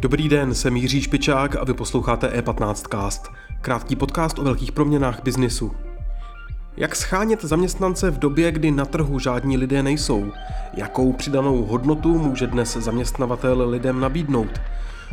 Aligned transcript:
Dobrý 0.00 0.28
den, 0.28 0.54
jsem 0.54 0.76
Jiří 0.76 1.02
Špičák 1.02 1.56
a 1.56 1.64
vy 1.64 1.74
posloucháte 1.74 2.40
E15cast, 2.40 3.20
krátký 3.60 3.96
podcast 3.96 4.38
o 4.38 4.44
velkých 4.44 4.72
proměnách 4.72 5.22
biznisu. 5.22 5.72
Jak 6.76 6.96
schánět 6.96 7.44
zaměstnance 7.44 8.10
v 8.10 8.18
době, 8.18 8.52
kdy 8.52 8.70
na 8.70 8.84
trhu 8.84 9.18
žádní 9.18 9.56
lidé 9.56 9.82
nejsou? 9.82 10.32
Jakou 10.74 11.12
přidanou 11.12 11.64
hodnotu 11.64 12.18
může 12.18 12.46
dnes 12.46 12.76
zaměstnavatel 12.76 13.68
lidem 13.68 14.00
nabídnout? 14.00 14.60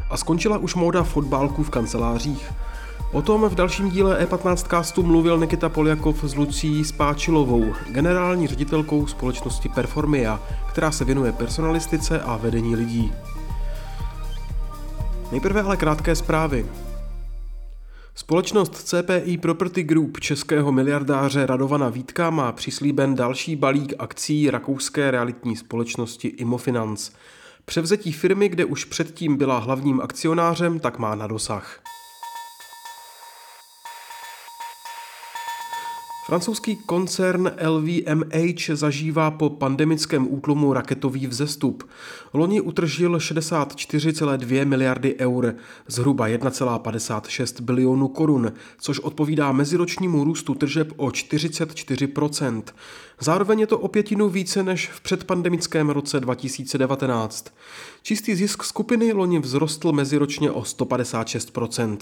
A 0.09 0.17
skončila 0.17 0.57
už 0.57 0.75
móda 0.75 1.03
fotbálků 1.03 1.63
v 1.63 1.69
kancelářích? 1.69 2.51
O 3.15 3.21
tom 3.21 3.49
v 3.49 3.55
dalším 3.55 3.89
díle 3.89 4.25
E15 4.25 4.55
castu 4.55 5.03
mluvil 5.03 5.37
Nikita 5.37 5.69
Poljakov 5.69 6.23
s 6.23 6.35
Lucí 6.35 6.85
Spáčilovou, 6.85 7.73
generální 7.91 8.47
ředitelkou 8.47 9.07
společnosti 9.07 9.69
Performia, 9.69 10.39
která 10.69 10.91
se 10.91 11.05
věnuje 11.05 11.31
personalistice 11.31 12.21
a 12.21 12.37
vedení 12.37 12.75
lidí. 12.75 13.13
Nejprve 15.31 15.61
ale 15.61 15.77
krátké 15.77 16.15
zprávy. 16.15 16.65
Společnost 18.15 18.73
CPI 18.75 19.37
Property 19.37 19.83
Group 19.83 20.19
českého 20.19 20.71
miliardáře 20.71 21.45
Radovana 21.45 21.89
Vítka 21.89 22.29
má 22.29 22.51
přislíben 22.51 23.15
další 23.15 23.55
balík 23.55 23.93
akcí 23.99 24.51
rakouské 24.51 25.11
realitní 25.11 25.55
společnosti 25.55 26.27
Imofinance. 26.27 27.11
Převzetí 27.65 28.11
firmy, 28.11 28.49
kde 28.49 28.65
už 28.65 28.85
předtím 28.85 29.37
byla 29.37 29.57
hlavním 29.57 30.01
akcionářem, 30.01 30.79
tak 30.79 30.99
má 30.99 31.15
na 31.15 31.27
dosah. 31.27 31.79
Francouzský 36.25 36.75
koncern 36.75 37.51
LVMH 37.67 38.69
zažívá 38.73 39.31
po 39.31 39.49
pandemickém 39.49 40.27
útlumu 40.33 40.73
raketový 40.73 41.27
vzestup. 41.27 41.89
Loni 42.33 42.61
utržil 42.61 43.17
64,2 43.17 44.65
miliardy 44.65 45.15
eur, 45.19 45.55
zhruba 45.87 46.27
1,56 46.27 47.61
bilionů 47.61 48.07
korun, 48.07 48.53
což 48.81 48.99
odpovídá 48.99 49.51
meziročnímu 49.51 50.23
růstu 50.23 50.55
tržeb 50.55 50.93
o 50.97 51.07
44%. 51.07 52.63
Zároveň 53.19 53.59
je 53.59 53.67
to 53.67 53.79
o 53.79 53.87
pětinu 53.87 54.29
více 54.29 54.63
než 54.63 54.89
v 54.89 55.01
předpandemickém 55.01 55.89
roce 55.89 56.19
2019. 56.19 57.53
Čistý 58.01 58.35
zisk 58.35 58.63
skupiny 58.63 59.13
loni 59.13 59.41
vzrostl 59.41 59.91
meziročně 59.91 60.51
o 60.51 60.61
156%. 60.61 61.97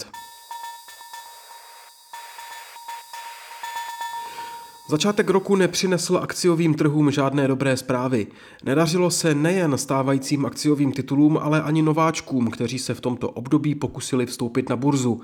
Začátek 4.88 5.30
roku 5.30 5.56
nepřinesl 5.56 6.16
akciovým 6.16 6.74
trhům 6.74 7.10
žádné 7.10 7.48
dobré 7.48 7.76
zprávy. 7.76 8.26
Nedařilo 8.64 9.10
se 9.10 9.34
nejen 9.34 9.78
stávajícím 9.78 10.46
akciovým 10.46 10.92
titulům, 10.92 11.38
ale 11.38 11.62
ani 11.62 11.82
nováčkům, 11.82 12.50
kteří 12.50 12.78
se 12.78 12.94
v 12.94 13.00
tomto 13.00 13.30
období 13.30 13.74
pokusili 13.74 14.26
vstoupit 14.26 14.68
na 14.68 14.76
burzu. 14.76 15.20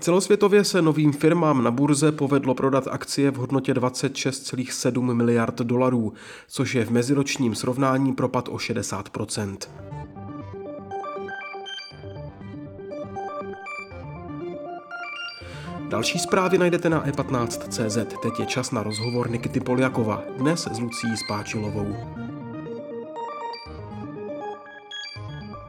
Celosvětově 0.00 0.64
se 0.64 0.82
novým 0.82 1.12
firmám 1.12 1.64
na 1.64 1.70
burze 1.70 2.12
povedlo 2.12 2.54
prodat 2.54 2.88
akcie 2.90 3.30
v 3.30 3.36
hodnotě 3.36 3.74
26,7 3.74 5.14
miliard 5.14 5.58
dolarů, 5.58 6.12
což 6.48 6.74
je 6.74 6.84
v 6.84 6.90
meziročním 6.90 7.54
srovnání 7.54 8.12
propad 8.12 8.48
o 8.52 8.58
60 8.58 9.08
Další 15.90 16.18
zprávy 16.18 16.58
najdete 16.58 16.88
na 16.88 17.06
e15.cz. 17.06 17.96
Teď 18.22 18.32
je 18.38 18.46
čas 18.46 18.70
na 18.70 18.82
rozhovor 18.82 19.30
Nikity 19.30 19.60
Poljakova, 19.60 20.24
dnes 20.38 20.68
s 20.72 20.78
Lucí 20.78 21.16
Spáčilovou. 21.16 21.96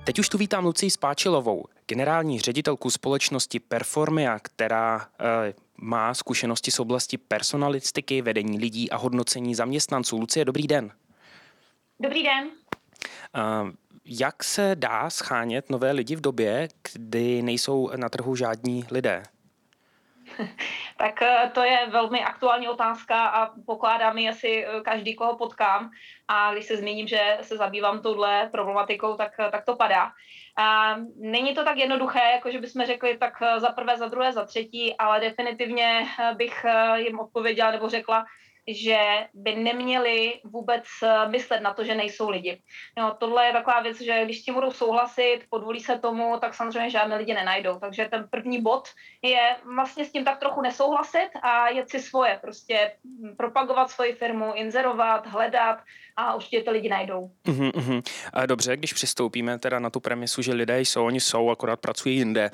Teď 0.04 0.20
už 0.20 0.30
tu 0.30 0.38
vítám 0.38 0.66
Lucii 0.66 0.90
Spáčilovou, 0.90 1.66
generální 1.88 2.40
ředitelku 2.40 2.90
společnosti 2.90 3.60
Performia, 3.60 4.40
která 4.40 5.08
e, 5.20 5.54
má 5.78 6.14
zkušenosti 6.14 6.72
z 6.72 6.80
oblasti 6.80 7.18
personalistiky, 7.18 8.22
vedení 8.22 8.60
lidí 8.60 8.92
a 8.92 8.98
hodnocení 8.98 9.56
zaměstnanců. 9.56 10.20
Lucie, 10.20 10.46
dobrý 10.46 10.68
den. 10.68 10.92
Dobrý 12.00 12.24
den. 12.24 12.48
E, 12.48 12.52
jak 14.06 14.44
se 14.44 14.76
dá 14.80 15.10
schánět 15.10 15.70
nové 15.70 15.92
lidi 15.92 16.16
v 16.16 16.22
době, 16.22 16.68
kdy 16.94 17.42
nejsou 17.42 17.90
na 17.96 18.10
trhu 18.10 18.36
žádní 18.36 18.86
lidé? 18.92 19.24
tak 20.98 21.22
eh, 21.22 21.52
to 21.54 21.64
je 21.64 21.88
velmi 21.90 22.24
aktuální 22.24 22.70
otázka 22.70 23.26
a 23.26 23.52
pokládám 23.66 24.18
ji 24.18 24.30
asi 24.30 24.66
eh, 24.66 24.82
každý, 24.82 25.16
koho 25.16 25.38
potkám. 25.38 25.92
A 26.28 26.54
když 26.54 26.66
se 26.66 26.78
zmíním, 26.78 27.08
že 27.08 27.38
se 27.42 27.58
zabývám 27.58 28.02
touhle 28.02 28.50
problematikou, 28.52 29.16
tak, 29.16 29.32
eh, 29.40 29.52
tak 29.52 29.66
to 29.66 29.76
padá. 29.76 30.12
A 30.58 30.96
není 31.16 31.56
to 31.56 31.64
tak 31.64 31.78
jednoduché, 31.78 32.20
jako 32.32 32.52
že 32.52 32.60
bychom 32.60 32.86
řekli 32.86 33.18
tak 33.18 33.34
za 33.58 33.70
prvé, 33.70 33.98
za 33.98 34.08
druhé, 34.08 34.34
za 34.34 34.46
třetí, 34.46 34.98
ale 34.98 35.20
definitivně 35.20 36.08
bych 36.38 36.66
jim 36.96 37.20
odpověděla 37.20 37.72
nebo 37.72 37.90
řekla, 37.90 38.26
že 38.68 39.28
by 39.34 39.56
neměli 39.56 40.40
vůbec 40.44 40.84
eh, 41.04 41.30
myslet 41.30 41.60
na 41.60 41.74
to, 41.74 41.84
že 41.84 41.96
nejsou 41.96 42.30
lidi. 42.30 42.62
Jo, 42.98 43.16
tohle 43.20 43.46
je 43.46 43.54
taková 43.54 43.82
věc, 43.82 44.02
že 44.02 44.26
když 44.26 44.40
s 44.40 44.44
tím 44.44 44.54
budou 44.54 44.72
souhlasit, 44.72 45.40
podvolí 45.50 45.80
se 45.80 46.00
tomu, 46.00 46.38
tak 46.42 46.54
samozřejmě 46.54 46.90
žádné 46.90 47.16
lidi 47.16 47.34
nenajdou. 47.34 47.80
Takže 47.80 48.08
ten 48.12 48.28
první 48.30 48.62
bod 48.62 48.88
je 49.22 49.56
vlastně 49.76 50.06
s 50.06 50.12
tím 50.12 50.26
tak 50.26 50.40
trochu 50.40 50.62
nesouhlasit 50.62 51.30
a 51.42 51.70
jet 51.70 51.90
si 51.90 52.00
svoje, 52.00 52.40
prostě 52.42 52.92
propagovat 53.38 53.90
svoji 53.90 54.14
firmu, 54.14 54.54
inzerovat, 54.54 55.28
hledat 55.28 55.80
a 56.18 56.36
určitě 56.36 56.64
ty 56.64 56.70
lidi 56.70 56.90
najdou. 56.90 57.32
Uh-huh, 57.46 57.72
uh-huh. 57.72 58.04
Dobře, 58.46 58.78
když 58.78 58.94
přistoupíme 58.94 59.60
teda 59.60 59.80
na 59.80 59.90
tu 59.90 60.00
premisu, 60.00 60.42
že 60.42 60.54
lidé 60.54 60.82
jsou, 60.82 61.06
oni 61.06 61.20
jsou, 61.20 61.50
akorát 61.50 61.80
pracují 61.80 62.18
jinde. 62.18 62.52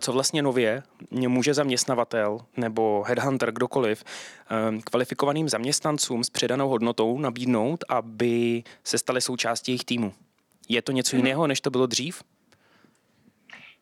Co 0.00 0.12
vlastně 0.12 0.42
nově 0.42 0.82
může 1.10 1.54
zaměstnavatel 1.54 2.38
nebo 2.56 3.02
headhunter, 3.06 3.52
kdokoliv, 3.52 4.04
eh, 4.04 4.39
kvalifikovaným 4.84 5.48
zaměstnancům 5.48 6.24
s 6.24 6.30
přidanou 6.30 6.68
hodnotou 6.68 7.18
nabídnout, 7.18 7.84
aby 7.88 8.62
se 8.84 8.98
stali 8.98 9.20
součástí 9.20 9.72
jejich 9.72 9.84
týmu? 9.84 10.14
Je 10.68 10.82
to 10.82 10.92
něco 10.92 11.16
mhm. 11.16 11.26
jiného, 11.26 11.46
než 11.46 11.60
to 11.60 11.70
bylo 11.70 11.86
dřív? 11.86 12.22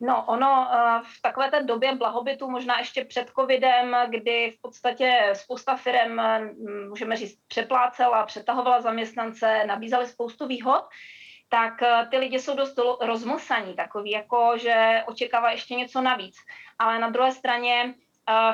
No, 0.00 0.24
ono 0.26 0.68
eh, 0.72 1.00
v 1.02 1.22
takové 1.22 1.50
té 1.50 1.62
době 1.62 1.94
blahobytu, 1.94 2.50
možná 2.50 2.78
ještě 2.78 3.04
před 3.04 3.30
covidem, 3.38 3.96
kdy 4.08 4.54
v 4.58 4.62
podstatě 4.62 5.32
spousta 5.32 5.76
firm, 5.76 6.20
eh, 6.20 6.40
můžeme 6.88 7.16
říct, 7.16 7.38
přeplácela, 7.48 8.26
přetahovala 8.26 8.80
zaměstnance, 8.80 9.64
nabízely 9.66 10.06
spoustu 10.06 10.46
výhod, 10.46 10.84
tak 11.48 11.82
eh, 11.82 12.06
ty 12.10 12.18
lidi 12.18 12.38
jsou 12.38 12.56
dost 12.56 12.78
rozmlsaní, 13.00 13.74
takový 13.74 14.10
jako, 14.10 14.52
že 14.56 15.02
očekává 15.06 15.50
ještě 15.50 15.74
něco 15.74 16.00
navíc. 16.00 16.36
Ale 16.78 16.98
na 16.98 17.10
druhé 17.10 17.32
straně 17.32 17.94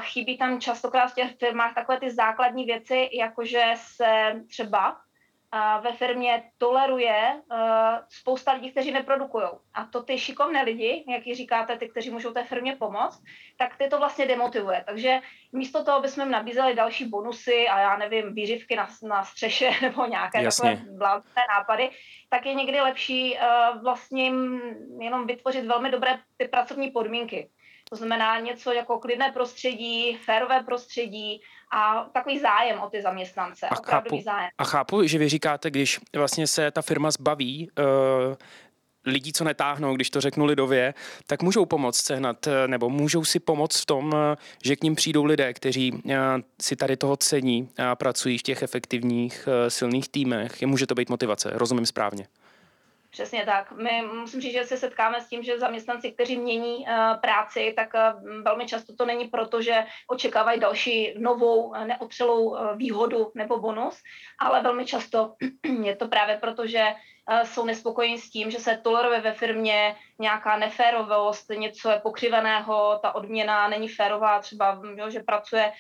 chybí 0.00 0.38
tam 0.38 0.60
častokrát 0.60 1.10
v 1.10 1.14
těch 1.14 1.36
firmách 1.36 1.74
takové 1.74 2.00
ty 2.00 2.10
základní 2.10 2.64
věci, 2.64 3.10
jakože 3.12 3.72
se 3.76 4.34
třeba 4.48 4.96
ve 5.80 5.92
firmě 5.92 6.42
toleruje 6.58 7.42
spousta 8.08 8.52
lidí, 8.52 8.70
kteří 8.70 8.92
neprodukují. 8.92 9.44
A 9.74 9.84
to 9.84 10.02
ty 10.02 10.18
šikovné 10.18 10.62
lidi, 10.62 11.04
jak 11.08 11.26
ji 11.26 11.34
říkáte, 11.34 11.76
ty, 11.76 11.88
kteří 11.88 12.10
můžou 12.10 12.32
té 12.32 12.44
firmě 12.44 12.76
pomoct, 12.76 13.22
tak 13.56 13.76
ty 13.76 13.88
to 13.88 13.98
vlastně 13.98 14.26
demotivuje. 14.26 14.84
Takže 14.86 15.20
místo 15.52 15.84
toho 15.84 16.00
bychom 16.00 16.22
jim 16.22 16.30
nabízeli 16.30 16.74
další 16.74 17.04
bonusy 17.04 17.68
a 17.68 17.80
já 17.80 17.96
nevím, 17.96 18.34
výřivky 18.34 18.76
na, 18.76 18.88
na 19.02 19.24
střeše 19.24 19.70
nebo 19.82 20.06
nějaké 20.06 20.42
Jasně. 20.42 20.70
takové 20.70 20.96
blázné 20.96 21.42
nápady, 21.58 21.90
tak 22.28 22.46
je 22.46 22.54
někdy 22.54 22.80
lepší 22.80 23.38
vlastně 23.82 24.32
jenom 25.00 25.26
vytvořit 25.26 25.64
velmi 25.64 25.90
dobré 25.90 26.18
ty 26.36 26.48
pracovní 26.48 26.90
podmínky. 26.90 27.50
To 27.90 27.96
znamená 27.96 28.40
něco 28.40 28.72
jako 28.72 28.98
klidné 28.98 29.32
prostředí, 29.32 30.16
férové 30.16 30.62
prostředí 30.62 31.40
a 31.72 32.04
takový 32.12 32.38
zájem 32.38 32.80
o 32.80 32.90
ty 32.90 33.02
zaměstnance. 33.02 33.68
A 33.68 33.74
chápu, 33.74 34.20
zájem. 34.20 34.50
a 34.58 34.64
chápu, 34.64 35.06
že 35.06 35.18
vy 35.18 35.28
říkáte, 35.28 35.70
když 35.70 36.00
vlastně 36.16 36.46
se 36.46 36.70
ta 36.70 36.82
firma 36.82 37.10
zbaví 37.10 37.70
uh, 37.78 38.34
lidí, 39.06 39.32
co 39.32 39.44
netáhnou, 39.44 39.96
když 39.96 40.10
to 40.10 40.20
řeknu 40.20 40.44
lidově, 40.44 40.94
tak 41.26 41.42
můžou 41.42 41.66
pomoct 41.66 41.96
sehnat, 41.96 42.46
eh, 42.46 42.68
nebo 42.68 42.90
můžou 42.90 43.24
si 43.24 43.40
pomoct 43.40 43.80
v 43.80 43.86
tom, 43.86 44.12
eh, 44.14 44.36
že 44.64 44.76
k 44.76 44.82
ním 44.82 44.94
přijdou 44.94 45.24
lidé, 45.24 45.52
kteří 45.52 46.02
si 46.62 46.76
tady 46.76 46.96
toho 46.96 47.16
cení 47.16 47.68
a 47.78 47.96
pracují 47.96 48.38
v 48.38 48.42
těch 48.42 48.62
efektivních, 48.62 49.48
silných 49.68 50.08
týmech. 50.08 50.60
Je 50.60 50.66
může 50.66 50.86
to 50.86 50.94
být 50.94 51.10
motivace, 51.10 51.50
rozumím 51.54 51.86
správně. 51.86 52.26
Přesně 53.14 53.44
tak. 53.44 53.72
My 53.72 54.02
musím 54.14 54.40
říct, 54.40 54.52
že 54.52 54.64
se 54.64 54.76
setkáme 54.76 55.20
s 55.20 55.28
tím, 55.28 55.42
že 55.42 55.58
zaměstnanci, 55.58 56.12
kteří 56.12 56.36
mění 56.36 56.78
uh, 56.78 57.20
práci, 57.20 57.72
tak 57.76 57.88
uh, 57.94 58.42
velmi 58.42 58.66
často 58.66 58.96
to 58.96 59.06
není 59.06 59.28
proto, 59.28 59.62
že 59.62 59.84
očekávají 60.06 60.60
další 60.60 61.14
novou 61.18 61.62
uh, 61.62 61.84
neotřelou 61.84 62.56
výhodu 62.76 63.30
nebo 63.34 63.60
bonus, 63.60 64.02
ale 64.38 64.62
velmi 64.62 64.86
často 64.86 65.34
je 65.82 65.96
to 65.96 66.08
právě 66.08 66.38
proto, 66.38 66.66
že 66.66 66.94
jsou 67.44 67.64
nespokojení 67.64 68.18
s 68.18 68.30
tím, 68.30 68.50
že 68.50 68.58
se 68.58 68.80
toleruje 68.82 69.20
ve 69.20 69.32
firmě 69.32 69.96
nějaká 70.18 70.58
neférovost, 70.58 71.50
něco 71.50 71.90
je 71.90 72.00
pokřiveného, 72.00 72.98
ta 73.02 73.14
odměna 73.14 73.68
není 73.68 73.88
férová, 73.88 74.38
třeba, 74.38 74.82
že 75.08 75.20
pracuje 75.20 75.72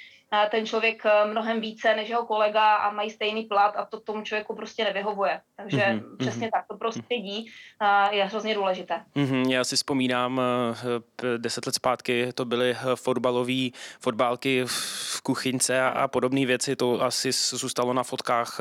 ten 0.50 0.66
člověk 0.66 1.06
eh, 1.06 1.26
mnohem 1.30 1.60
více 1.60 1.96
než 1.96 2.08
jeho 2.08 2.26
kolega 2.26 2.76
a 2.76 2.90
mají 2.90 3.10
stejný 3.10 3.42
plat 3.42 3.74
a 3.76 3.84
to 3.84 4.00
tomu 4.00 4.22
člověku 4.22 4.54
prostě 4.54 4.84
nevyhovuje. 4.84 5.40
Takže 5.56 5.80
mm-hmm. 5.80 6.16
přesně 6.16 6.50
tak, 6.50 6.64
to 6.68 6.76
prostředí 6.76 7.50
eh, 7.82 8.14
je 8.16 8.24
hrozně 8.24 8.54
důležité. 8.54 9.04
Mm-hmm, 9.16 9.50
já 9.50 9.64
si 9.64 9.76
vzpomínám, 9.76 10.40
eh, 10.40 11.38
deset 11.38 11.66
let 11.66 11.74
zpátky 11.74 12.32
to 12.32 12.44
byly 12.44 12.76
fotbalové 12.94 13.68
fotbálky 14.00 14.64
v 14.66 15.20
kuchyňce 15.22 15.80
a, 15.80 15.88
a 15.88 16.08
podobné 16.08 16.46
věci, 16.46 16.76
to 16.76 17.02
asi 17.02 17.32
zůstalo 17.32 17.92
na 17.92 18.02
fotkách 18.02 18.60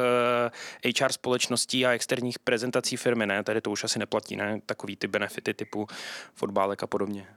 HR 1.00 1.12
společností 1.12 1.86
a 1.86 1.92
externích 1.92 2.40
prezentací 2.40 2.98
firmy, 2.98 3.26
ne? 3.26 3.44
Tady 3.44 3.62
to 3.62 3.72
už 3.72 3.84
asi 3.84 4.00
neplatí, 4.00 4.36
ne? 4.36 4.62
Takový 4.66 4.96
ty 4.96 5.08
benefity 5.08 5.54
typu 5.54 5.88
fotbálek 6.34 6.84
a 6.84 6.88
podobně. 6.88 7.28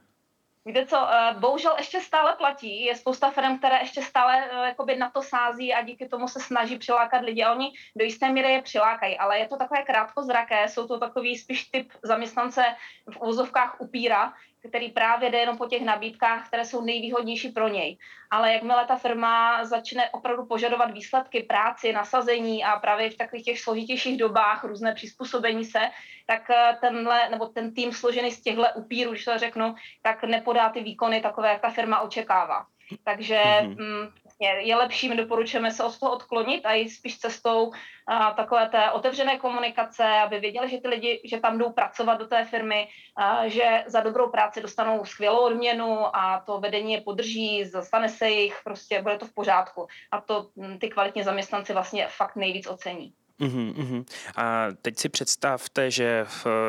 Víte 0.67 0.85
co, 0.85 1.07
eh, 1.11 1.33
bohužel 1.39 1.75
ještě 1.77 2.01
stále 2.01 2.35
platí. 2.35 2.85
Je 2.85 2.95
spousta 2.95 3.31
firm, 3.31 3.57
které 3.57 3.79
ještě 3.79 4.01
stále 4.01 4.45
eh, 4.45 4.67
jakoby 4.67 4.95
na 4.95 5.09
to 5.09 5.21
sází 5.21 5.73
a 5.73 5.81
díky 5.81 6.07
tomu 6.07 6.27
se 6.27 6.39
snaží 6.39 6.77
přilákat 6.77 7.21
lidi 7.21 7.43
a 7.43 7.51
oni 7.51 7.71
do 7.95 8.05
jisté 8.05 8.29
míry 8.29 8.53
je 8.53 8.61
přilákají, 8.61 9.17
ale 9.17 9.39
je 9.39 9.47
to 9.47 9.57
takové 9.57 9.81
krátkozraké, 9.83 10.67
jsou 10.67 10.87
to 10.87 10.99
takový 10.99 11.37
spíš 11.37 11.65
typ 11.65 11.91
zaměstnance 12.03 12.65
v 13.11 13.21
úzovkách 13.21 13.75
upíra, 13.81 14.33
který 14.69 14.89
právě 14.89 15.29
jde 15.29 15.37
jenom 15.37 15.57
po 15.57 15.65
těch 15.65 15.81
nabídkách, 15.81 16.47
které 16.47 16.65
jsou 16.65 16.81
nejvýhodnější 16.81 17.49
pro 17.49 17.67
něj. 17.67 17.97
Ale 18.31 18.53
jakmile 18.53 18.85
ta 18.85 18.95
firma 18.95 19.65
začne 19.65 20.09
opravdu 20.09 20.45
požadovat 20.45 20.91
výsledky, 20.91 21.43
práci, 21.43 21.93
nasazení 21.93 22.63
a 22.63 22.79
právě 22.79 23.09
v 23.09 23.17
takových 23.17 23.45
těch 23.45 23.59
složitějších 23.59 24.17
dobách 24.17 24.63
různé 24.63 24.93
přizpůsobení 24.93 25.65
se, 25.65 25.79
tak 26.25 26.49
eh, 26.49 26.77
tenhle, 26.81 27.29
nebo 27.29 27.45
ten 27.45 27.73
tým 27.73 27.91
složený 27.91 28.31
z 28.31 28.41
těchto 28.41 28.63
upírů, 28.75 29.11
když 29.11 29.25
to 29.25 29.37
řeknu, 29.37 29.75
tak 30.01 30.23
nepodá 30.23 30.69
ty 30.69 30.83
výkony 30.83 31.21
takové, 31.21 31.49
jak 31.49 31.61
ta 31.61 31.69
firma 31.69 31.99
očekává. 31.99 32.65
Takže 33.03 33.41
mm-hmm 33.61 34.11
je 34.39 34.75
lepší, 34.75 35.09
my 35.09 35.15
doporučujeme 35.15 35.71
se 35.71 35.83
od 35.83 35.99
toho 35.99 36.11
odklonit 36.11 36.65
a 36.65 36.73
jít 36.73 36.89
spíš 36.89 37.19
cestou 37.19 37.71
a, 38.07 38.31
takové 38.31 38.69
té 38.69 38.91
otevřené 38.91 39.37
komunikace, 39.37 40.03
aby 40.03 40.39
věděli, 40.39 40.69
že 40.69 40.77
ty 40.77 40.87
lidi, 40.87 41.21
že 41.25 41.39
tam 41.39 41.57
jdou 41.57 41.71
pracovat 41.71 42.15
do 42.15 42.27
té 42.27 42.45
firmy, 42.45 42.87
a, 43.15 43.47
že 43.47 43.83
za 43.87 44.01
dobrou 44.01 44.29
práci 44.29 44.61
dostanou 44.61 45.05
skvělou 45.05 45.45
odměnu 45.45 46.15
a 46.15 46.43
to 46.45 46.59
vedení 46.59 46.93
je 46.93 47.01
podrží, 47.01 47.65
zastane 47.65 48.09
se 48.09 48.29
jich, 48.29 48.59
prostě 48.63 49.01
bude 49.01 49.17
to 49.17 49.25
v 49.25 49.33
pořádku. 49.33 49.87
A 50.11 50.21
to 50.21 50.49
ty 50.79 50.89
kvalitní 50.89 51.23
zaměstnanci 51.23 51.73
vlastně 51.73 52.07
fakt 52.07 52.35
nejvíc 52.35 52.67
ocení. 52.67 53.13
Uhum, 53.41 53.73
uhum. 53.77 54.05
A 54.35 54.67
teď 54.81 54.97
si 54.97 55.09
představte, 55.09 55.91
že 55.91 56.25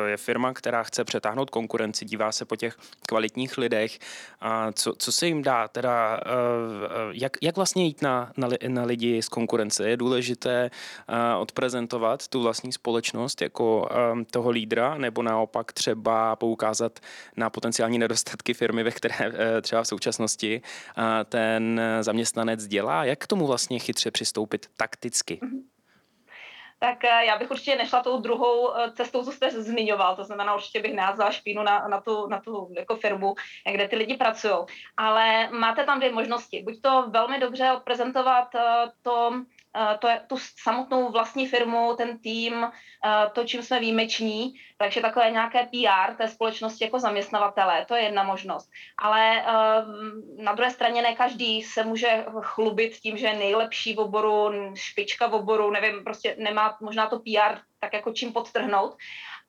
je 0.07 0.17
firma, 0.17 0.53
která 0.53 0.83
chce 0.83 1.03
přetáhnout 1.03 1.49
konkurenci, 1.49 2.05
dívá 2.05 2.31
se 2.31 2.45
po 2.45 2.55
těch 2.55 2.77
kvalitních 3.07 3.57
lidech. 3.57 3.99
A 4.41 4.71
co, 4.71 4.93
co 4.97 5.11
se 5.11 5.27
jim 5.27 5.41
dá? 5.41 5.67
Teda, 5.67 6.19
eh, 6.25 6.29
jak, 7.11 7.37
jak 7.41 7.55
vlastně 7.55 7.85
jít 7.85 8.01
na, 8.01 8.31
na, 8.37 8.49
na 8.67 8.83
lidi 8.83 9.21
z 9.21 9.29
konkurence? 9.29 9.89
Je 9.89 9.97
důležité 9.97 10.71
eh, 11.07 11.35
odprezentovat 11.35 12.27
tu 12.27 12.41
vlastní 12.41 12.73
společnost 12.73 13.41
jako 13.41 13.89
eh, 13.91 14.25
toho 14.31 14.49
lídra, 14.49 14.97
nebo 14.97 15.23
naopak 15.23 15.73
třeba 15.73 16.35
poukázat 16.35 16.99
na 17.37 17.49
potenciální 17.49 17.97
nedostatky 17.97 18.53
firmy, 18.53 18.83
ve 18.83 18.91
které 18.91 19.31
třeba 19.61 19.83
v 19.83 19.87
současnosti 19.87 20.61
ten 21.29 21.81
zaměstnanec 22.01 22.67
dělá? 22.67 23.05
Jak 23.05 23.19
k 23.19 23.27
tomu 23.27 23.47
vlastně 23.47 23.79
chytře 23.79 24.11
přistoupit 24.11 24.69
takticky? 24.77 25.39
Mm-hmm 25.43 25.78
tak 26.79 27.03
eh, 27.03 27.25
já 27.25 27.37
bych 27.37 27.51
určitě 27.51 27.75
nešla 27.75 28.03
tou 28.03 28.21
druhou 28.21 28.77
eh, 28.77 28.91
cestou, 28.91 29.23
co 29.23 29.31
jste 29.31 29.51
zmiňoval, 29.51 30.15
to 30.15 30.23
znamená 30.23 30.55
určitě 30.55 30.81
bych 30.81 30.93
názvala 30.93 31.31
špínu 31.31 31.63
na, 31.63 31.87
na 31.87 32.01
tu, 32.01 32.27
na 32.27 32.39
tu 32.41 32.73
jako 32.77 32.95
firmu, 32.95 33.35
kde 33.71 33.87
ty 33.87 33.95
lidi 33.95 34.17
pracují. 34.17 34.53
Ale 34.97 35.49
máte 35.51 35.85
tam 35.85 35.99
dvě 35.99 36.11
možnosti. 36.11 36.63
Buď 36.63 36.81
to 36.81 37.05
velmi 37.09 37.39
dobře 37.39 37.71
odprezentovat 37.71 38.55
eh, 38.55 38.85
to, 39.01 39.31
to 39.99 40.07
je 40.07 40.21
tu 40.27 40.35
samotnou 40.63 41.11
vlastní 41.11 41.47
firmu, 41.47 41.93
ten 41.97 42.19
tým, 42.19 42.67
to, 43.33 43.43
čím 43.43 43.63
jsme 43.63 43.79
výjimeční, 43.79 44.53
takže 44.77 45.01
takové 45.01 45.31
nějaké 45.31 45.63
PR 45.63 46.13
té 46.13 46.27
společnosti 46.27 46.83
jako 46.83 46.99
zaměstnavatele, 46.99 47.85
to 47.85 47.95
je 47.95 48.03
jedna 48.03 48.23
možnost. 48.23 48.69
Ale 48.97 49.43
na 50.37 50.53
druhé 50.53 50.71
straně 50.71 51.01
ne 51.01 51.15
každý 51.15 51.63
se 51.63 51.83
může 51.83 52.25
chlubit 52.41 52.93
tím, 52.93 53.17
že 53.17 53.27
je 53.27 53.33
nejlepší 53.33 53.93
v 53.93 53.99
oboru, 53.99 54.51
špička 54.75 55.27
v 55.27 55.33
oboru, 55.33 55.71
nevím, 55.71 56.03
prostě 56.03 56.35
nemá 56.39 56.77
možná 56.81 57.07
to 57.07 57.19
PR 57.19 57.59
tak 57.79 57.93
jako 57.93 58.13
čím 58.13 58.33
podtrhnout. 58.33 58.97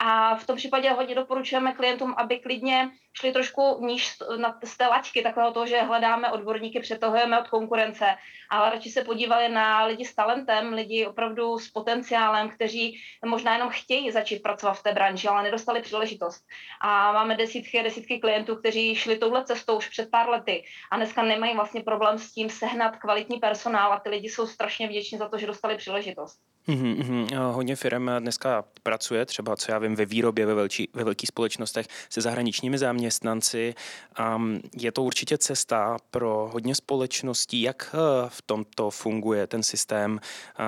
A 0.03 0.37
v 0.37 0.47
tom 0.47 0.57
případě 0.57 0.91
hodně 0.91 1.15
doporučujeme 1.15 1.73
klientům, 1.73 2.15
aby 2.17 2.39
klidně 2.39 2.91
šli 3.13 3.33
trošku 3.33 3.87
níž 3.87 4.17
z 4.65 4.77
té 4.77 4.87
laťky, 4.87 5.23
takového 5.23 5.53
toho, 5.53 5.67
že 5.67 5.83
hledáme 5.83 6.33
odborníky, 6.33 6.81
přetahujeme 6.81 7.41
od 7.41 7.49
konkurence, 7.49 8.07
ale 8.51 8.71
radši 8.71 8.91
se 8.91 9.05
podívali 9.05 9.49
na 9.49 9.85
lidi 9.85 10.05
s 10.05 10.15
talentem, 10.15 10.73
lidi 10.73 11.07
opravdu 11.07 11.59
s 11.59 11.69
potenciálem, 11.69 12.49
kteří 12.49 13.01
možná 13.25 13.53
jenom 13.53 13.69
chtějí 13.69 14.11
začít 14.11 14.43
pracovat 14.43 14.73
v 14.73 14.83
té 14.83 14.93
branži, 14.93 15.29
ale 15.29 15.43
nedostali 15.43 15.83
příležitost. 15.83 16.45
A 16.81 17.13
máme 17.13 17.37
desítky 17.37 17.81
a 17.81 17.83
desítky 17.83 18.19
klientů, 18.19 18.57
kteří 18.57 18.95
šli 18.95 19.19
touhle 19.19 19.45
cestou 19.45 19.77
už 19.77 19.89
před 19.89 20.11
pár 20.11 20.29
lety 20.29 20.65
a 20.91 20.97
dneska 20.97 21.23
nemají 21.23 21.55
vlastně 21.57 21.83
problém 21.83 22.19
s 22.19 22.33
tím 22.33 22.51
sehnat 22.51 22.97
kvalitní 22.97 23.39
personál 23.39 23.93
a 23.93 24.01
ty 24.01 24.09
lidi 24.09 24.29
jsou 24.29 24.47
strašně 24.47 24.89
vděční 24.89 25.19
za 25.19 25.29
to, 25.29 25.39
že 25.39 25.47
dostali 25.47 25.77
příležitost. 25.77 26.50
Mm-hmm, 26.69 26.97
mm-hmm. 26.97 27.53
Hodně 27.53 27.77
firm 27.77 28.09
dneska 28.19 28.65
pracuje, 28.83 29.27
třeba 29.27 29.57
co 29.57 29.73
já 29.73 29.79
vím, 29.79 29.95
ve 29.95 30.05
výrobě 30.05 30.47
ve, 30.47 30.55
velčí, 30.55 30.89
ve 30.95 31.05
velkých 31.05 31.29
společnostech 31.29 31.87
se 32.11 32.21
zahraničními 32.21 32.79
zaměstnanci. 32.79 33.75
Um, 34.37 34.61
je 34.77 34.93
to 34.93 35.03
určitě 35.03 35.39
cesta 35.39 35.97
pro 36.11 36.51
hodně 36.53 36.75
společností, 36.75 37.63
jak 37.63 37.95
eh, 37.95 38.29
v 38.29 38.43
tomto 38.43 38.91
funguje 38.91 39.47
ten 39.47 39.63
systém. 39.63 40.13
Uh, 40.13 40.67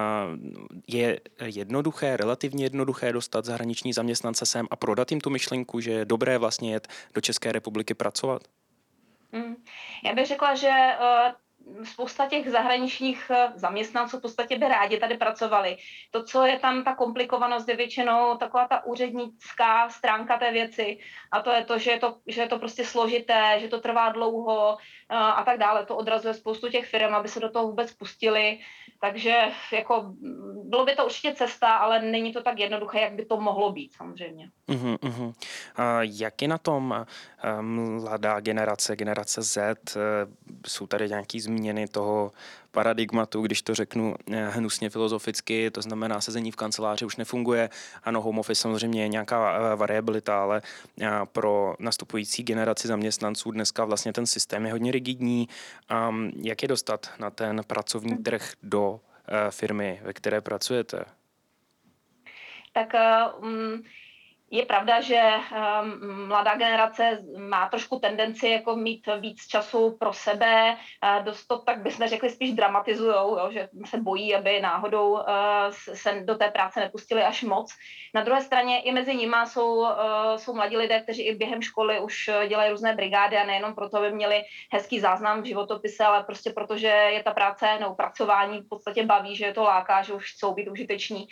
je 0.88 1.20
jednoduché, 1.44 2.16
relativně 2.16 2.64
jednoduché 2.64 3.12
dostat 3.12 3.44
zahraniční 3.44 3.92
zaměstnance 3.92 4.46
sem 4.46 4.66
a 4.70 4.76
prodat 4.76 5.10
jim 5.10 5.20
tu 5.20 5.30
myšlenku, 5.30 5.80
že 5.80 5.92
je 5.92 6.04
dobré 6.04 6.38
vlastně 6.38 6.72
jet 6.72 6.88
do 7.14 7.20
České 7.20 7.52
republiky 7.52 7.94
pracovat? 7.94 8.42
Mm. 9.32 9.54
Já 10.04 10.14
bych 10.14 10.26
řekla, 10.26 10.54
že 10.54 10.70
spousta 11.84 12.28
těch 12.28 12.50
zahraničních 12.50 13.30
eh, 13.30 13.52
zaměstnanců 13.54 14.18
v 14.18 14.22
podstatě 14.22 14.58
by 14.58 14.68
rádi 14.68 14.98
tady 14.98 15.16
pracovali. 15.16 15.76
To, 16.10 16.24
co 16.24 16.46
je 16.46 16.58
tam 16.58 16.84
ta 16.84 16.94
komplikovanost, 16.94 17.68
je 17.68 17.76
většinou 17.76 18.36
taková 18.36 18.68
ta 18.68 18.84
úřednická 18.84 19.88
stránka 19.88 20.38
té 20.38 20.52
věci 20.52 20.98
a 21.32 21.42
to 21.42 21.50
je 21.50 21.64
to, 21.64 21.78
že 21.78 21.90
je 21.90 21.98
to, 21.98 22.16
že 22.26 22.40
je 22.40 22.48
to 22.48 22.58
prostě 22.58 22.84
složité, 22.84 23.56
že 23.60 23.68
to 23.68 23.80
trvá 23.80 24.12
dlouho 24.12 24.76
eh, 25.10 25.14
a 25.16 25.42
tak 25.44 25.58
dále. 25.58 25.86
To 25.86 25.96
odrazuje 25.96 26.34
spoustu 26.34 26.68
těch 26.68 26.88
firm, 26.88 27.14
aby 27.14 27.28
se 27.28 27.40
do 27.40 27.50
toho 27.50 27.66
vůbec 27.66 27.92
pustili. 27.92 28.58
Takže 29.00 29.36
jako 29.72 30.14
bylo 30.64 30.84
by 30.84 30.94
to 30.94 31.04
určitě 31.04 31.34
cesta, 31.34 31.76
ale 31.76 32.02
není 32.02 32.32
to 32.32 32.42
tak 32.42 32.58
jednoduché, 32.58 33.00
jak 33.00 33.12
by 33.12 33.24
to 33.24 33.40
mohlo 33.40 33.72
být 33.72 33.92
samozřejmě. 33.92 34.50
Uh-huh, 34.68 34.98
uh-huh. 34.98 35.34
Jak 36.00 36.42
je 36.42 36.48
na 36.48 36.58
tom 36.58 37.06
mladá 37.60 38.40
generace, 38.40 38.96
generace 38.96 39.42
Z? 39.42 39.96
Jsou 40.66 40.86
tady 40.86 41.08
nějaký 41.08 41.40
změny 41.40 41.88
toho 41.88 42.32
paradigmatu, 42.72 43.42
když 43.42 43.62
to 43.62 43.74
řeknu 43.74 44.14
eh, 44.32 44.48
hnusně 44.48 44.90
filozoficky, 44.90 45.70
to 45.70 45.82
znamená 45.82 46.20
sezení 46.20 46.50
v 46.50 46.56
kanceláři 46.56 47.04
už 47.04 47.16
nefunguje. 47.16 47.70
Ano, 48.02 48.20
home 48.20 48.38
office 48.38 48.60
samozřejmě 48.60 49.02
je 49.02 49.08
nějaká 49.08 49.56
eh, 49.56 49.76
variabilita, 49.76 50.42
ale 50.42 50.62
eh, 51.00 51.10
pro 51.32 51.74
nastupující 51.78 52.42
generaci 52.42 52.88
zaměstnanců 52.88 53.50
dneska 53.50 53.84
vlastně 53.84 54.12
ten 54.12 54.26
systém 54.26 54.66
je 54.66 54.72
hodně 54.72 54.92
rigidní. 54.92 55.48
Jak 56.42 56.62
je 56.62 56.68
dostat 56.68 57.10
na 57.18 57.30
ten 57.30 57.60
pracovní 57.66 58.16
trh 58.16 58.52
do 58.62 59.00
firmy, 59.50 60.00
ve 60.02 60.12
které 60.12 60.40
pracujete? 60.40 61.04
Tak 62.72 62.88
um, 63.38 63.82
je 64.52 64.66
pravda, 64.66 65.00
že 65.00 65.16
um, 65.16 66.28
mladá 66.28 66.56
generace 66.56 67.18
má 67.38 67.68
trošku 67.68 67.98
tendenci 67.98 68.48
jako 68.48 68.76
mít 68.76 69.08
víc 69.20 69.46
času 69.46 69.96
pro 70.00 70.12
sebe, 70.12 70.76
dost 71.24 71.46
to, 71.46 71.58
tak 71.58 71.82
bychom 71.82 72.08
řekli, 72.08 72.30
spíš 72.30 72.52
dramatizujou, 72.52 73.38
jo, 73.38 73.48
že 73.50 73.68
se 73.84 74.00
bojí, 74.00 74.34
aby 74.34 74.60
náhodou 74.60 75.12
uh, 75.12 75.20
se 75.70 76.20
do 76.24 76.34
té 76.34 76.50
práce 76.50 76.80
nepustili 76.80 77.22
až 77.22 77.42
moc. 77.42 77.74
Na 78.14 78.22
druhé 78.22 78.40
straně 78.40 78.82
i 78.82 78.92
mezi 78.92 79.14
nimi 79.14 79.36
jsou, 79.44 79.76
uh, 79.76 79.88
jsou 80.36 80.54
mladí 80.54 80.76
lidé, 80.76 81.00
kteří 81.00 81.22
i 81.22 81.34
během 81.34 81.62
školy 81.62 82.00
už 82.00 82.30
dělají 82.48 82.70
různé 82.70 82.94
brigády 82.94 83.36
a 83.36 83.46
nejenom 83.46 83.74
proto, 83.74 83.98
aby 83.98 84.12
měli 84.12 84.42
hezký 84.72 85.00
záznam 85.00 85.42
v 85.42 85.46
životopise, 85.46 86.04
ale 86.04 86.24
prostě 86.24 86.50
proto, 86.50 86.76
že 86.76 86.88
je 86.88 87.22
ta 87.22 87.30
práce 87.30 87.78
nebo 87.80 87.94
pracování 87.94 88.60
v 88.60 88.68
podstatě 88.68 89.06
baví, 89.06 89.36
že 89.36 89.44
je 89.44 89.54
to 89.54 89.62
láká, 89.62 90.02
že 90.02 90.12
už 90.12 90.32
chcou 90.32 90.54
být 90.54 90.68
užiteční 90.68 91.28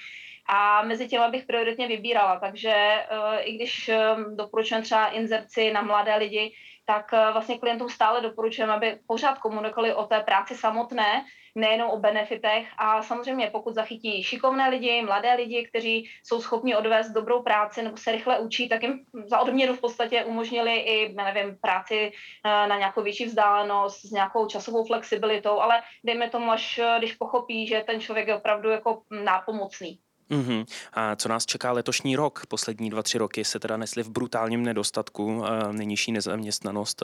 a 0.53 0.83
mezi 0.83 1.09
těma 1.09 1.29
bych 1.29 1.45
prioritně 1.45 1.89
vybírala, 1.89 2.41
takže 2.41 3.05
uh, 3.11 3.39
i 3.41 3.53
když 3.53 3.91
um, 3.91 4.37
doporučujeme 4.37 4.85
třeba 4.85 5.07
inzerci 5.07 5.73
na 5.73 5.83
mladé 5.83 6.17
lidi, 6.17 6.53
tak 6.87 7.13
uh, 7.13 7.33
vlastně 7.33 7.59
klientům 7.59 7.89
stále 7.89 8.21
doporučujeme, 8.21 8.73
aby 8.73 8.99
pořád 9.07 9.39
komunikovali 9.39 9.95
o 9.95 10.05
té 10.05 10.21
práci 10.21 10.55
samotné, 10.55 11.25
nejenom 11.55 11.91
o 11.91 11.99
benefitech 11.99 12.69
a 12.79 13.03
samozřejmě 13.03 13.51
pokud 13.51 13.75
zachytí 13.75 14.23
šikovné 14.23 14.69
lidi, 14.69 15.03
mladé 15.03 15.35
lidi, 15.35 15.67
kteří 15.67 16.11
jsou 16.25 16.41
schopni 16.41 16.77
odvést 16.77 17.11
dobrou 17.11 17.43
práci 17.43 17.83
nebo 17.83 17.97
se 17.97 18.13
rychle 18.13 18.39
učí, 18.39 18.69
tak 18.69 18.83
jim 18.83 19.05
za 19.27 19.39
odměnu 19.41 19.75
v 19.75 19.81
podstatě 19.81 20.25
umožnili 20.25 20.77
i, 20.77 21.15
nevím, 21.15 21.57
práci 21.61 22.13
eh, 22.45 22.49
na 22.49 22.79
nějakou 22.79 23.03
větší 23.03 23.25
vzdálenost 23.25 24.01
s 24.01 24.11
nějakou 24.11 24.47
časovou 24.47 24.85
flexibilitou, 24.85 25.61
ale 25.61 25.83
dejme 26.05 26.31
tomu, 26.31 26.51
až 26.51 26.79
eh, 26.79 26.95
když 26.99 27.15
pochopí, 27.15 27.67
že 27.67 27.85
ten 27.87 28.01
člověk 28.01 28.29
je 28.29 28.37
opravdu 28.37 28.71
jako 28.71 29.03
nápomocný. 29.25 29.99
Mm-hmm. 30.31 30.67
A 30.93 31.17
co 31.17 31.29
nás 31.29 31.47
čeká 31.47 31.73
letošní 31.73 32.17
rok? 32.17 32.47
Poslední 32.49 32.91
dva, 32.91 33.03
tři 33.03 33.19
roky 33.19 33.45
se 33.45 33.59
teda 33.59 33.77
nesly 33.77 34.03
v 34.03 34.11
brutálním 34.11 34.63
nedostatku. 34.63 35.43
Nejnižší 35.73 36.13
nezaměstnanost 36.13 37.03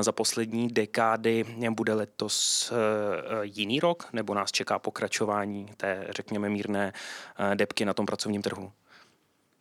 za 0.00 0.12
poslední 0.12 0.68
dekády. 0.68 1.44
Bude 1.70 1.94
letos 1.94 2.72
jiný 3.42 3.80
rok? 3.80 4.08
Nebo 4.12 4.34
nás 4.34 4.52
čeká 4.52 4.78
pokračování 4.78 5.66
té, 5.76 6.06
řekněme, 6.10 6.48
mírné 6.48 6.92
depky 7.54 7.84
na 7.84 7.94
tom 7.94 8.06
pracovním 8.06 8.42
trhu? 8.42 8.72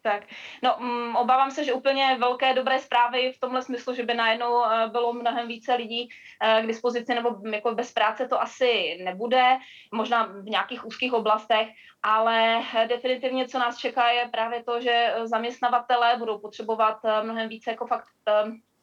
Tak, 0.08 0.24
no, 0.64 0.78
um, 0.78 1.16
obávám 1.16 1.52
se, 1.52 1.64
že 1.64 1.74
úplně 1.74 2.18
velké 2.20 2.54
dobré 2.54 2.80
zprávy 2.80 3.32
v 3.32 3.40
tomhle 3.40 3.62
smyslu, 3.62 3.94
že 3.94 4.04
by 4.04 4.14
najednou 4.14 4.54
uh, 4.54 4.92
bylo 4.92 5.14
mnohem 5.14 5.48
více 5.48 5.74
lidí 5.74 6.08
uh, 6.08 6.64
k 6.64 6.68
dispozici 6.68 7.16
nebo 7.16 7.36
jako 7.52 7.76
bez 7.76 7.94
práce 7.94 8.28
to 8.28 8.42
asi 8.42 9.00
nebude, 9.04 9.58
možná 9.92 10.24
v 10.24 10.46
nějakých 10.46 10.86
úzkých 10.86 11.14
oblastech, 11.14 11.68
ale 12.04 12.64
definitivně, 12.88 13.48
co 13.48 13.60
nás 13.60 13.78
čeká, 13.78 14.10
je 14.10 14.30
právě 14.32 14.64
to, 14.64 14.82
že 14.82 15.14
zaměstnavatele 15.24 16.16
budou 16.18 16.40
potřebovat 16.40 16.98
mnohem 17.24 17.50
více 17.50 17.72
jako 17.72 17.88
fakt 17.88 18.08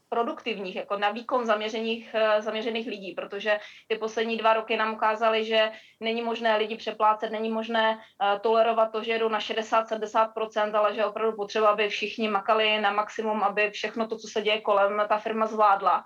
produktivních, 0.09 0.77
jako 0.77 0.97
na 0.97 1.11
výkon 1.11 1.47
zaměřených, 1.47 2.15
eh, 2.15 2.43
zaměřených 2.43 2.87
lidí, 2.87 3.13
protože 3.13 3.61
ty 3.89 3.97
poslední 3.97 4.37
dva 4.37 4.55
roky 4.55 4.77
nám 4.77 4.95
ukázaly, 4.95 5.45
že 5.45 5.71
není 6.01 6.23
možné 6.23 6.57
lidi 6.57 6.77
přeplácet, 6.77 7.33
není 7.33 7.51
možné 7.51 7.97
uh, 7.97 8.39
tolerovat 8.41 8.93
to, 8.93 9.03
že 9.03 9.13
jedou 9.13 9.29
na 9.29 9.39
60-70%, 9.39 10.75
ale 10.75 10.95
že 10.95 11.05
opravdu 11.05 11.37
potřeba, 11.37 11.69
aby 11.69 11.89
všichni 11.89 12.29
makali 12.29 12.81
na 12.81 12.93
maximum, 12.93 13.43
aby 13.43 13.71
všechno 13.71 14.09
to, 14.09 14.19
co 14.19 14.29
se 14.29 14.43
děje 14.43 14.61
kolem, 14.61 15.03
ta 15.09 15.19
firma 15.19 15.47
zvládla. 15.47 16.05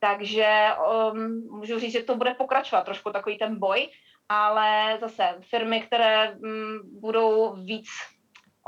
Takže 0.00 0.68
um, 1.12 1.58
můžu 1.58 1.78
říct, 1.78 1.92
že 1.92 2.02
to 2.02 2.16
bude 2.16 2.34
pokračovat 2.34 2.82
trošku 2.84 3.10
takový 3.10 3.38
ten 3.38 3.58
boj, 3.58 3.88
ale 4.28 4.98
zase 5.00 5.34
firmy, 5.50 5.80
které 5.80 6.32
um, 6.32 7.00
budou 7.00 7.56
víc 7.56 7.88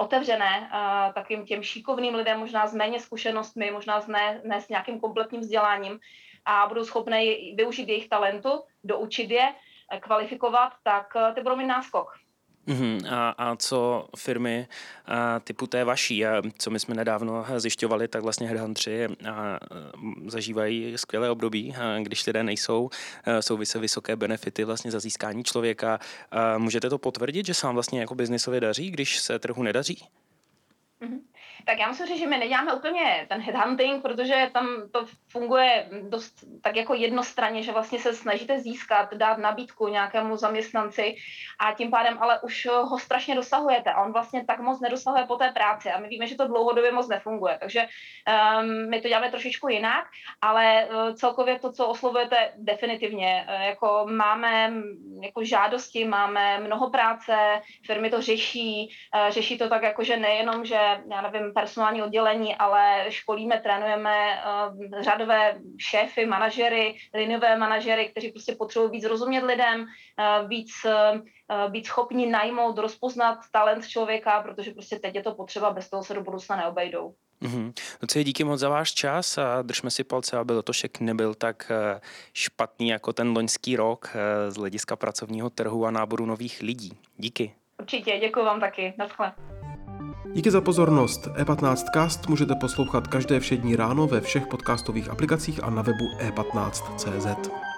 otevřené 0.01 0.61
uh, 0.61 1.13
takým 1.13 1.47
těm 1.47 1.63
šikovným 1.63 2.15
lidem, 2.15 2.39
možná 2.39 2.67
s 2.67 2.75
méně 2.75 3.01
zkušenostmi, 3.01 3.71
možná 3.71 4.01
s 4.01 4.07
ne, 4.07 4.41
ne 4.45 4.61
s 4.61 4.69
nějakým 4.69 5.01
kompletním 5.01 5.41
vzděláním 5.41 6.01
a 6.45 6.67
budou 6.67 6.85
schopné 6.85 7.25
využít 7.55 7.89
jejich 7.89 8.09
talentu, 8.09 8.51
doučit 8.85 9.31
je, 9.31 9.55
kvalifikovat, 10.01 10.73
tak 10.83 11.13
uh, 11.15 11.35
ty 11.35 11.41
budou 11.41 11.57
mít 11.57 11.67
náskok. 11.67 12.17
Uh-huh. 12.69 13.07
A, 13.11 13.31
a 13.31 13.57
co 13.57 14.09
firmy 14.17 14.69
a, 15.07 15.41
typu 15.41 15.67
té 15.67 15.85
vaší, 15.85 16.27
a 16.27 16.43
co 16.59 16.71
my 16.71 16.81
jsme 16.81 16.95
nedávno 16.95 17.47
zjišťovali, 17.57 18.09
tak 18.09 18.23
vlastně 18.23 18.47
headhuntři 18.47 19.07
a, 19.31 19.59
zažívají 20.27 20.93
skvělé 20.97 21.31
období, 21.31 21.75
a, 21.75 21.99
když 21.99 22.27
lidé 22.27 22.43
nejsou, 22.43 22.91
a, 23.25 23.43
jsou 23.43 23.57
vysoké, 23.57 23.81
vysoké 23.81 24.17
benefity 24.17 24.65
vlastně 24.65 24.91
za 24.91 25.01
získání 25.01 25.45
člověka. 25.45 25.99
A 26.31 26.59
můžete 26.59 26.91
to 26.91 26.99
potvrdit, 26.99 27.47
že 27.47 27.55
se 27.55 27.67
vám 27.67 27.75
vlastně 27.75 28.01
jako 28.01 28.15
biznisově 28.15 28.61
daří, 28.61 28.91
když 28.91 29.19
se 29.19 29.39
trhu 29.39 29.63
nedaří? 29.63 30.05
Uh-huh. 31.03 31.21
Tak 31.65 31.79
já 31.79 31.89
musím 31.89 32.07
říct, 32.07 32.19
že 32.19 32.27
my 32.27 32.39
neděláme 32.39 32.75
úplně 32.75 33.27
ten 33.29 33.41
headhunting, 33.41 34.03
protože 34.03 34.51
tam 34.53 34.67
to 34.93 35.07
funguje 35.29 35.89
dost 36.09 36.45
tak 36.63 36.77
jako 36.77 36.95
jednostranně, 36.95 37.63
že 37.63 37.73
vlastně 37.73 37.99
se 37.99 38.15
snažíte 38.15 38.61
získat, 38.61 39.15
dát 39.15 39.39
nabídku 39.39 39.89
nějakému 39.89 40.37
zaměstnanci 40.37 41.17
a 41.59 41.73
tím 41.73 41.91
pádem 41.91 42.19
ale 42.21 42.41
už 42.41 42.69
ho 42.83 42.99
strašně 42.99 43.35
dosahujete 43.35 43.91
a 43.91 44.03
on 44.05 44.13
vlastně 44.13 44.45
tak 44.45 44.61
moc 44.61 44.81
nedosahuje 44.81 45.25
po 45.25 45.37
té 45.37 45.53
práci 45.53 45.91
a 45.91 46.01
my 46.01 46.09
víme, 46.09 46.27
že 46.27 46.37
to 46.37 46.47
dlouhodobě 46.47 46.93
moc 46.93 47.09
nefunguje, 47.09 47.59
takže 47.61 47.87
um, 47.87 48.91
my 48.91 49.01
to 49.01 49.09
děláme 49.09 49.31
trošičku 49.31 49.69
jinak, 49.69 50.05
ale 50.41 50.87
uh, 50.87 51.15
celkově 51.15 51.59
to, 51.59 51.73
co 51.73 51.89
oslovujete 51.89 52.53
definitivně, 52.57 53.47
uh, 53.49 53.63
jako 53.63 54.07
máme 54.11 54.73
jako 55.23 55.45
žádosti, 55.45 56.05
máme 56.05 56.59
mnoho 56.59 56.91
práce, 56.91 57.61
firmy 57.87 58.11
to 58.11 58.23
řeší, 58.23 58.91
uh, 59.15 59.31
řeší 59.31 59.59
to 59.59 59.69
tak 59.69 59.83
jako, 59.83 60.05
že 60.05 60.17
nejenom, 60.17 60.65
že 60.65 60.79
já 61.11 61.21
nevím, 61.23 61.50
personální 61.51 62.03
oddělení, 62.03 62.57
ale 62.57 63.05
školíme, 63.09 63.61
trénujeme 63.61 64.43
uh, 64.69 65.03
řadové 65.03 65.59
šéfy, 65.79 66.27
manažery, 66.27 66.97
linové 67.15 67.59
manažery, 67.59 68.09
kteří 68.09 68.33
prostě 68.33 68.55
potřebují 68.55 68.91
víc 68.91 69.05
rozumět 69.05 69.45
lidem, 69.45 69.81
uh, 69.81 70.49
víc, 70.49 70.71
uh, 70.85 71.71
být 71.73 71.87
schopni 71.87 72.27
najmout, 72.27 72.79
rozpoznat 72.79 73.39
talent 73.53 73.89
člověka, 73.89 74.43
protože 74.43 74.71
prostě 74.71 74.99
teď 74.99 75.15
je 75.15 75.23
to 75.23 75.35
potřeba, 75.35 75.71
bez 75.71 75.91
toho 75.91 76.05
se 76.05 76.15
do 76.15 76.21
budoucna 76.21 76.57
neobejdou. 76.57 77.15
Mm-hmm. 77.43 77.73
No 78.03 78.09
co 78.09 78.19
je 78.19 78.25
díky 78.25 78.45
moc 78.45 78.61
za 78.61 78.69
váš 78.69 78.93
čas 78.93 79.39
a 79.39 79.63
držme 79.63 79.91
si 79.91 80.05
palce, 80.05 80.37
aby 80.37 80.53
letošek 80.53 81.01
nebyl 81.01 81.35
tak 81.35 81.73
špatný 82.33 82.89
jako 82.89 83.13
ten 83.13 83.33
loňský 83.37 83.77
rok 83.77 84.17
z 84.49 84.57
hlediska 84.57 84.97
pracovního 84.97 85.51
trhu 85.51 85.87
a 85.87 85.91
náboru 85.91 86.27
nových 86.27 86.61
lidí. 86.63 86.99
Díky. 87.17 87.55
Určitě, 87.81 88.19
děkuji 88.19 88.45
vám 88.45 88.61
taky. 88.61 88.95
Naschle. 88.99 89.33
Díky 90.35 90.51
za 90.51 90.61
pozornost. 90.61 91.29
E15 91.35 91.85
Cast 91.95 92.29
můžete 92.29 92.55
poslouchat 92.55 93.07
každé 93.07 93.41
všední 93.41 93.77
ráno 93.77 94.07
ve 94.07 94.21
všech 94.21 94.47
podcastových 94.47 95.09
aplikacích 95.09 95.65
a 95.65 95.71
na 95.71 95.83
webu 95.83 96.05
e15.cz. 96.19 97.70